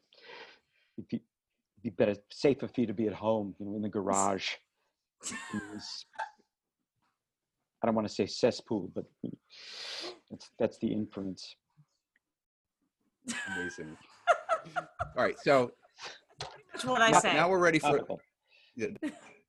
[0.98, 3.82] if you, it'd be better, safer for you to be at home, you know, in
[3.82, 4.52] the garage.
[5.32, 5.62] In
[7.82, 9.04] I don't want to say cesspool, but
[10.30, 11.56] that's that's the inference.
[13.56, 13.98] Amazing.
[14.78, 15.72] All right, so
[16.72, 17.34] That's what I now, say.
[17.34, 18.22] now we're ready for Topical.
[18.76, 18.88] yeah,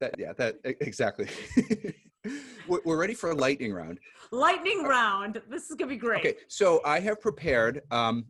[0.00, 0.14] that.
[0.18, 1.28] Yeah, that exactly.
[2.68, 3.98] we're, we're ready for a lightning round.
[4.32, 5.40] Lightning round.
[5.48, 6.20] This is gonna be great.
[6.20, 8.26] Okay, so I have prepared um,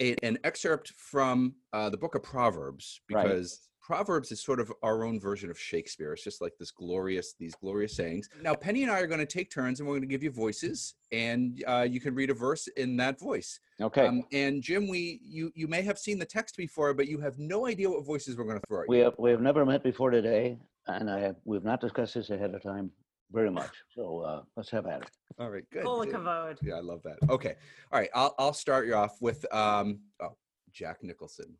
[0.00, 3.22] a, an excerpt from uh, the book of Proverbs Right.
[3.24, 6.12] because Proverbs is sort of our own version of Shakespeare.
[6.12, 8.28] It's just like this glorious, these glorious sayings.
[8.40, 10.30] Now, Penny and I are going to take turns, and we're going to give you
[10.30, 13.58] voices, and uh, you can read a verse in that voice.
[13.80, 14.06] Okay.
[14.06, 17.36] Um, and Jim, we you you may have seen the text before, but you have
[17.40, 18.90] no idea what voices we're going to throw at you.
[18.90, 22.30] We have we have never met before today, and I have we've not discussed this
[22.30, 22.92] ahead of time
[23.32, 23.72] very much.
[23.96, 25.10] So uh, let's have at it.
[25.40, 25.82] All right, good.
[25.82, 26.14] Full of good.
[26.14, 26.58] kavod.
[26.62, 27.16] Yeah, I love that.
[27.28, 27.56] Okay,
[27.90, 28.10] all right.
[28.14, 30.36] I'll I'll start you off with um oh
[30.72, 31.56] Jack Nicholson.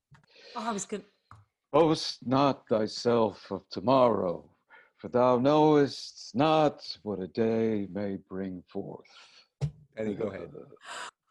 [0.55, 1.03] Oh, I was good.
[1.73, 4.45] Boast not thyself of tomorrow,
[4.97, 9.07] for thou knowest not what a day may bring forth.
[9.97, 10.51] Penny, go ahead.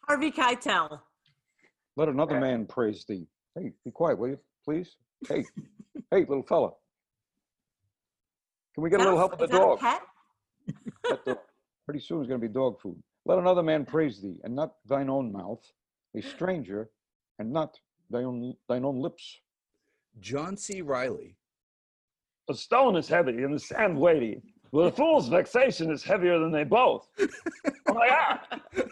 [0.07, 1.01] Harvey Keitel.
[1.97, 3.27] Let another man praise thee.
[3.55, 4.95] Hey, be quiet, will you, please?
[5.27, 5.43] Hey,
[6.11, 6.71] hey, little fella.
[8.73, 9.79] Can we get a Is that little help with the that a dog?
[9.79, 10.01] pet?
[11.25, 11.39] The-
[11.85, 13.01] pretty soon it's going to be dog food.
[13.25, 15.65] Let another man praise thee, and not thine own mouth,
[16.15, 16.91] a stranger,
[17.39, 17.77] and not
[18.09, 19.39] thine own, thine own lips.
[20.19, 20.81] John C.
[20.81, 21.35] Reilly.
[22.49, 24.41] A stone is heavy and the sand weighty,
[24.71, 27.07] but a fool's vexation is heavier than they both.
[27.19, 28.39] Oh my God!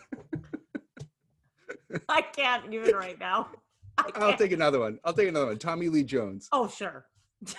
[2.10, 3.50] I can't even right now.
[3.98, 5.00] I I'll take another one.
[5.04, 5.58] I'll take another one.
[5.58, 6.50] Tommy Lee Jones.
[6.52, 7.06] Oh, sure.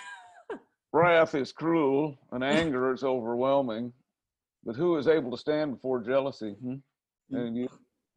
[0.93, 3.93] Wrath is cruel and anger is overwhelming,
[4.63, 6.55] but who is able to stand before jealousy?
[6.61, 6.75] Hmm?
[7.35, 7.69] Any you?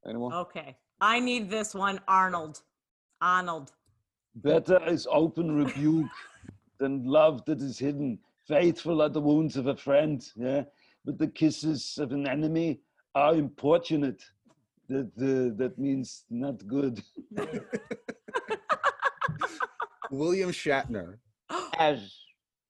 [0.09, 0.33] Anyone?
[0.33, 0.77] Okay.
[1.01, 2.63] I need this one, Arnold.
[3.21, 3.73] Arnold.
[4.37, 6.11] Better is open rebuke
[6.79, 8.19] than love that is hidden.
[8.49, 10.63] Faithful are the wounds of a friend, yeah,
[11.05, 12.81] but the kisses of an enemy
[13.15, 14.23] are importunate.
[14.89, 17.03] That uh, that means not good.
[20.11, 21.19] William Shatner.
[21.79, 22.13] As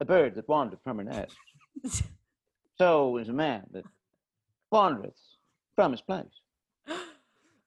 [0.00, 1.04] a bird that wandereth from her
[1.84, 2.02] nest,
[2.76, 3.84] so is a man that
[4.70, 5.14] wandereth
[5.74, 6.41] from his place.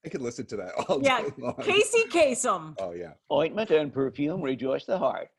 [0.06, 1.56] I could listen to that all Yeah, day long.
[1.62, 2.76] Casey Kasem.
[2.80, 3.14] Oh yeah.
[3.32, 5.30] Ointment and perfume rejoice the heart.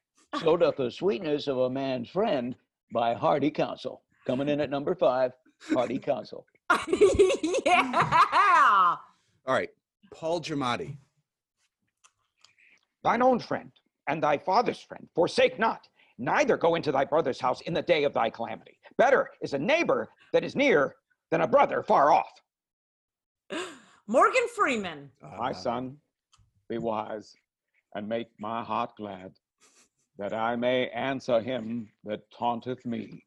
[0.42, 2.55] So doth the sweetness of a man's friend
[2.92, 4.02] by hearty counsel.
[4.26, 5.33] Coming in at number five,
[5.72, 6.46] hearty counsel.
[7.64, 8.96] yeah.
[9.46, 9.70] All right.
[10.12, 10.96] Paul Giamatti.
[13.02, 13.70] thine own friend
[14.09, 15.87] and thy father's friend forsake not
[16.18, 19.59] neither go into thy brother's house in the day of thy calamity better is a
[19.59, 20.94] neighbor that is near
[21.31, 22.31] than a brother far off
[24.07, 25.11] Morgan Freeman.
[25.38, 25.97] My Uh, son,
[26.69, 27.35] be wise
[27.95, 29.33] and make my heart glad,
[30.19, 33.25] that I may answer him that taunteth me.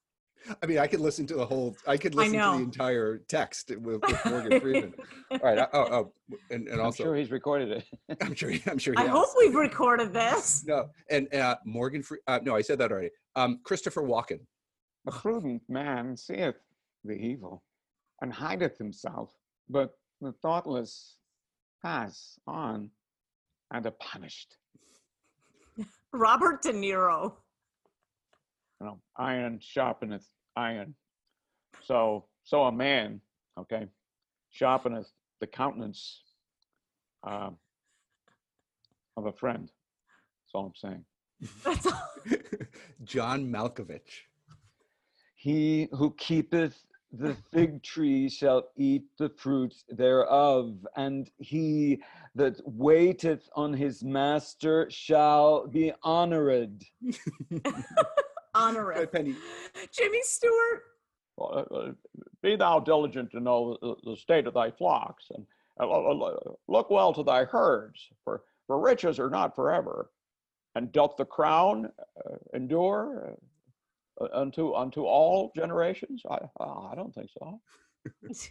[0.63, 1.75] I mean, I could listen to the whole.
[1.85, 4.93] I could I listen to the entire text with, with Morgan Freeman.
[5.31, 5.67] All right.
[5.73, 6.13] Oh, oh,
[6.49, 8.17] and, and I'm also, sure he's recorded it.
[8.21, 8.53] I'm sure.
[8.65, 8.93] I'm sure.
[8.93, 9.11] He I has.
[9.11, 10.63] hope we've recorded this.
[10.65, 12.01] No, and uh, Morgan.
[12.03, 13.09] Fre- uh, no, I said that already.
[13.35, 14.39] Um, Christopher Walken.
[15.07, 16.55] A prudent man seeth
[17.03, 17.63] the evil
[18.21, 19.33] and hideth himself,
[19.69, 21.15] but the thoughtless
[21.81, 22.89] pass on
[23.71, 24.57] and are punished.
[26.13, 27.33] Robert De Niro.
[28.79, 30.95] You know, iron sharpeneth iron.
[31.83, 33.21] So, so a man,
[33.59, 33.87] okay,
[34.57, 35.07] sharpeneth
[35.39, 36.23] the countenance
[37.23, 37.57] um,
[39.17, 39.67] of a friend.
[39.67, 41.05] That's all I'm saying.
[41.63, 42.09] That's all.
[43.03, 44.23] John Malkovich.
[45.35, 46.75] He who keepeth
[47.11, 52.01] the fig tree shall eat the fruit thereof, and he
[52.35, 56.83] that waiteth on his master shall be honored.
[58.55, 59.05] Honor Go.
[59.07, 59.35] Penny.
[59.91, 60.83] Jimmy Stewart.
[61.37, 61.91] Well, uh, uh,
[62.41, 65.45] Be thou diligent to know the, the state of thy flocks, and
[65.79, 70.11] uh, lo- lo- look well to thy herds, for, for riches are not forever.
[70.75, 71.91] And doth the crown
[72.25, 73.35] uh, endure uh, uh,
[74.33, 76.23] unto unto all generations?
[76.29, 77.59] I uh, I don't think so.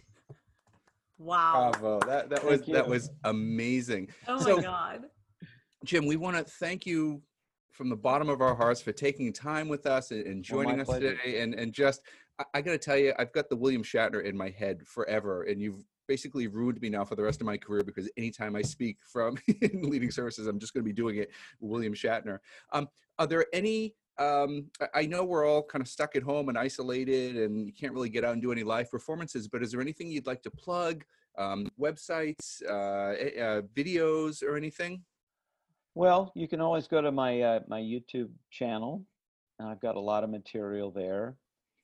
[1.19, 1.71] Wow.
[1.73, 1.99] Bravo.
[2.07, 4.07] That that was that was amazing.
[4.27, 5.01] oh my God.
[5.83, 7.21] Jim, we want to thank you
[7.71, 10.79] from the bottom of our hearts for taking time with us and, and Well, joining
[10.81, 11.17] us pleasure.
[11.17, 11.41] today.
[11.41, 12.01] And and just,
[12.39, 15.43] I, I got to tell you, I've got the William Shatner in my head forever,
[15.43, 18.61] and you've basically ruined me now for the rest of my career because anytime I
[18.61, 22.39] speak from in leading services, I'm just going to be doing it, William Shatner.
[22.71, 23.95] Um, are there any?
[24.19, 27.93] Um, I- know we're all kind of stuck at home and isolated, and you can't
[27.93, 29.47] really get out and do any live performances.
[29.47, 31.03] But is there anything you'd like to plug?
[31.37, 35.03] Um, websites, uh, eh, uh, videos, or anything?
[35.95, 39.05] Well, you can always go to my uh, my YouTube channel.
[39.59, 41.35] I've got a lot of material there.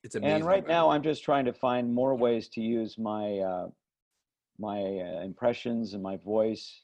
[0.04, 0.36] It's amazing.
[0.36, 0.90] And right now.
[0.90, 3.68] I'm just trying to find more ways to use my uh,
[4.60, 6.82] my uh, impressions and my voice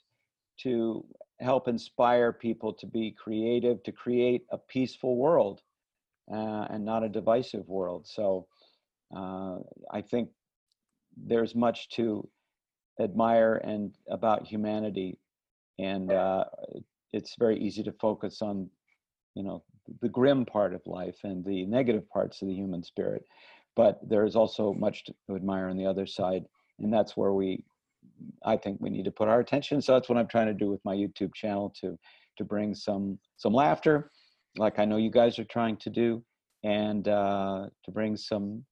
[0.62, 1.06] to
[1.42, 5.62] help inspire people to be creative, to create a peaceful world,
[6.32, 8.08] uh, and not a divisive world.
[8.08, 8.48] So,
[9.16, 9.58] uh,
[9.92, 10.30] I think
[11.18, 12.28] there's much to
[13.00, 15.20] admire and about humanity,
[15.80, 16.46] and uh,
[17.12, 18.70] it's very easy to focus on,
[19.36, 19.64] you know,
[20.02, 23.26] the grim part of life and the negative parts of the human spirit
[23.76, 26.46] but there's also much to admire on the other side
[26.80, 27.64] and that's where we
[28.46, 30.70] i think we need to put our attention so that's what i'm trying to do
[30.70, 31.98] with my youtube channel to
[32.38, 34.12] to bring some some laughter
[34.58, 36.24] like i know you guys are trying to do
[36.64, 38.64] and uh to bring some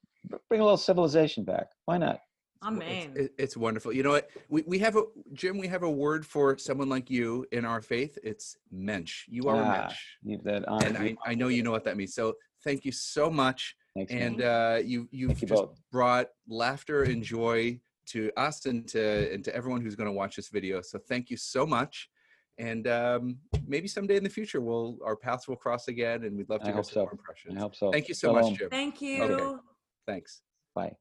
[0.49, 2.19] bring a little civilization back why not
[2.61, 3.93] I'm It's- It's wonderful.
[3.93, 4.29] You know what?
[4.49, 5.57] We, we have a Jim.
[5.57, 8.17] We have a word for someone like you in our faith.
[8.21, 9.23] It's mensch.
[9.29, 11.85] You are a Ah, mensch, you that honor and I, I know you know what
[11.85, 12.13] that means.
[12.13, 13.77] So thank you so much.
[13.95, 14.21] Thanks, man.
[14.33, 15.79] And uh, you you've you just both.
[15.89, 20.35] brought laughter and joy to us and to and to everyone who's going to watch
[20.35, 20.81] this video.
[20.81, 22.09] So thank you so much.
[22.57, 26.49] And um, maybe someday in the future, we'll our paths will cross again, and we'd
[26.49, 26.99] love to I hear some so.
[27.01, 27.57] more impressions.
[27.57, 28.51] i hope so Thank you so Shalom.
[28.51, 28.69] much, Jim.
[28.69, 29.61] Thank you.
[30.05, 30.41] Thanks.
[30.75, 30.91] bye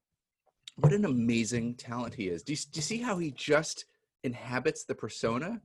[0.76, 2.42] What an amazing talent he is.
[2.42, 3.86] Do you, do you see how he just
[4.22, 5.60] inhabits the persona?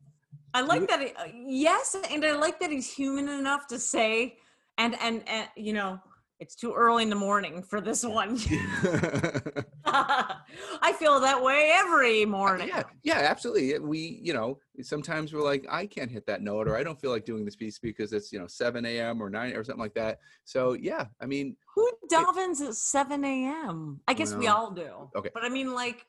[0.56, 1.00] I like that.
[1.00, 4.38] He, uh, yes, and I like that he's human enough to say,
[4.80, 6.00] and and and you know,
[6.44, 8.38] it's too early in the morning for this one.
[9.86, 12.68] I feel that way every morning.
[12.68, 13.80] yeah, yeah, absolutely.
[13.80, 17.12] We, you know, sometimes we're like, I can't hit that note, or I don't feel
[17.12, 19.24] like doing this piece because it's, you know, 7 a.m.
[19.24, 20.20] or 9 or something like that.
[20.44, 24.02] So, yeah, I mean, Who davens at 7 a.m.?
[24.06, 25.10] I guess we all do.
[25.16, 25.30] okay.
[25.34, 26.06] But I mean, like,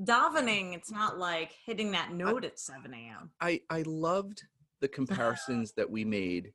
[0.00, 3.32] davening, it's not like hitting that note at 7 a.m.
[3.40, 4.44] I I loved
[4.80, 6.52] the comparisons that we made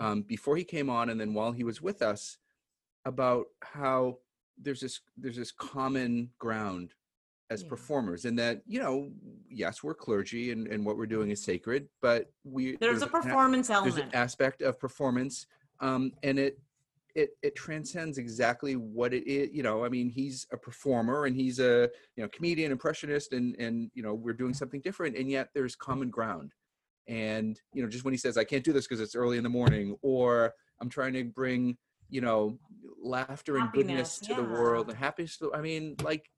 [0.00, 2.38] um, before he came on, and then while he was with us,
[3.06, 4.18] about how
[4.58, 6.92] there's this there's this common ground
[7.48, 7.68] as Yeah.
[7.68, 9.10] performers, and that you know,
[9.48, 13.08] yes, we're clergy, and and what we're doing is sacred, but we There's a an
[13.08, 14.12] a- performance there's element.
[14.12, 15.46] an aspect of performance
[15.80, 16.58] um, and it
[17.14, 21.34] it it transcends exactly what it is you know i mean he's a performer and
[21.36, 25.30] he's a you know comedian impressionist and and you know we're doing something different and
[25.30, 26.52] yet there's common ground
[27.08, 29.42] and you know just when he says i can't do this because it's early in
[29.42, 31.76] the morning or i'm trying to bring
[32.08, 32.58] you know
[33.02, 36.28] laughter and goodness to the world and happiness to, i mean like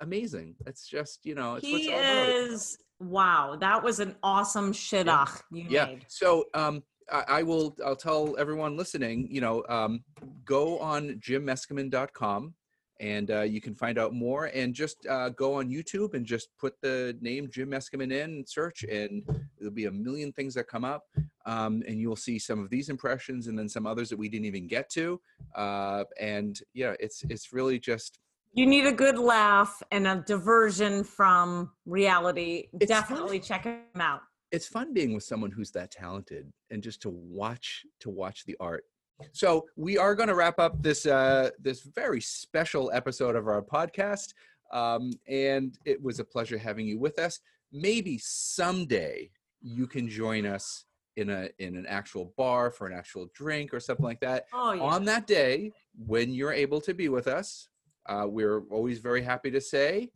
[0.00, 0.54] amazing.
[0.66, 5.86] It's just you know it's he is, wow, that was an awesome shidduch you yeah.
[5.86, 6.04] made.
[6.08, 10.04] so um I, I will i'll tell everyone listening you know um
[10.44, 12.54] go on jimmeskimen.com
[13.00, 16.48] and uh, you can find out more and just uh, go on youtube and just
[16.58, 19.22] put the name jim Meskimen in and search and
[19.58, 21.02] there'll be a million things that come up
[21.46, 24.46] um, and you'll see some of these impressions and then some others that we didn't
[24.46, 25.20] even get to
[25.56, 28.18] uh, and yeah it's it's really just
[28.54, 32.68] You need a good laugh and a diversion from reality.
[32.80, 33.00] It's fun.
[33.02, 34.20] Definitely check them out.
[34.52, 38.56] it's fun being with someone who's that talented and just to watch to watch the
[38.60, 38.84] art
[39.32, 43.62] so we are going to wrap up this uh this very special episode of our
[43.62, 44.28] podcast
[44.72, 47.40] um and it was a pleasure having you with us
[47.72, 49.28] maybe someday
[49.60, 50.84] you can join us
[51.16, 54.72] in a in an actual bar for an actual drink or something like that Oh,
[54.72, 54.82] yeah.
[54.82, 55.70] on that day
[56.06, 57.68] when you're able to be with us
[58.06, 60.10] uh, we're always very happy to say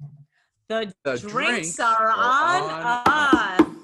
[0.69, 1.33] the, the drinks,
[1.77, 3.78] drinks are are on, on us.